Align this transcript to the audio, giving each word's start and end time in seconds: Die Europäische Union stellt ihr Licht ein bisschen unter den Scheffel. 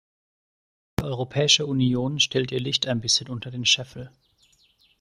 Die 0.97 1.03
Europäische 1.03 1.67
Union 1.67 2.19
stellt 2.19 2.51
ihr 2.51 2.59
Licht 2.59 2.87
ein 2.87 3.01
bisschen 3.01 3.29
unter 3.29 3.51
den 3.51 3.65
Scheffel. 3.67 4.09